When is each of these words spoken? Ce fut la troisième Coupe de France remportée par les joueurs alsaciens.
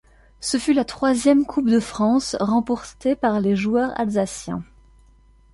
Ce 0.39 0.57
fut 0.57 0.73
la 0.73 0.83
troisième 0.83 1.45
Coupe 1.45 1.69
de 1.69 1.79
France 1.79 2.35
remportée 2.39 3.15
par 3.15 3.39
les 3.39 3.55
joueurs 3.55 3.91
alsaciens. 3.99 4.63